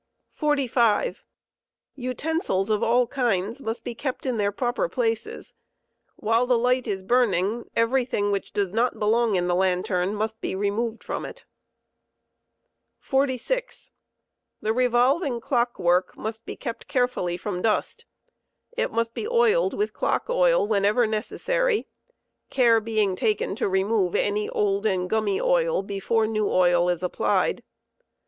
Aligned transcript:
^ 0.33 0.33
piMefor 0.33 0.33
uten. 0.33 0.39
45. 0.39 1.25
Utensils 1.93 2.69
of 2.71 2.81
all 2.81 3.05
kinds 3.05 3.61
must 3.61 3.83
be 3.83 3.93
kept 3.93 4.25
in 4.25 4.37
their 4.37 4.51
proper 4.51 4.89
places. 4.89 5.53
While 6.15 6.47
the 6.47 6.57
light 6.57 6.87
is 6.87 7.03
burning, 7.03 7.69
everything 7.75 8.31
which 8.31 8.51
doed 8.51 8.73
not 8.73 8.97
belong 8.97 9.33
ii^the 9.33 9.55
lantern 9.55 10.15
must 10.15 10.41
be 10.41 10.55
removed 10.55 11.03
from 11.03 11.23
it 11.23 11.43
cioeicwork. 12.99 13.09
46. 13.11 13.91
The 14.59 14.73
revolving 14.73 15.39
clock 15.39 15.77
work 15.77 16.17
must 16.17 16.47
be 16.47 16.55
kept 16.55 16.87
carefully 16.87 17.37
from 17.37 17.61
dust; 17.61 18.05
it 18.75 18.91
must 18.91 19.13
be 19.13 19.27
oiled 19.27 19.75
with 19.75 19.93
clock 19.93 20.31
oil 20.31 20.67
whenever 20.67 21.05
necessary, 21.05 21.85
care 22.49 22.79
being 22.81 23.15
taken 23.15 23.53
to 23.55 23.69
remove 23.69 24.15
any 24.15 24.49
old 24.49 24.87
and 24.87 25.07
gummy 25.07 25.39
oil 25.39 25.83
before 25.83 26.25
new 26.25 26.49
oil 26.49 26.89
is 26.89 27.03
applied. 27.03 27.61